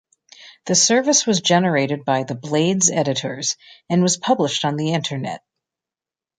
The 0.65 0.73
service 0.73 1.27
was 1.27 1.41
generated 1.41 2.05
by 2.05 2.23
the 2.23 2.33
"Blade"s 2.33 2.89
editors 2.89 3.55
and 3.87 4.01
was 4.01 4.17
published 4.17 4.65
on 4.65 4.75
the 4.75 4.93
internet. 4.93 5.43